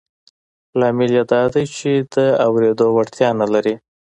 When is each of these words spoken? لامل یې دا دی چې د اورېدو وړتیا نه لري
لامل 0.79 1.11
یې 1.17 1.23
دا 1.31 1.41
دی 1.53 1.65
چې 1.77 1.91
د 2.13 2.15
اورېدو 2.45 2.85
وړتیا 2.95 3.29
نه 3.41 3.47
لري 3.53 3.75